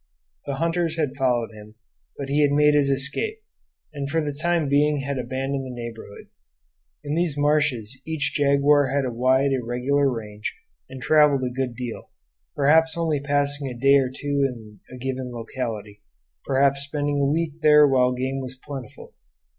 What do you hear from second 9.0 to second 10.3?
a wide irregular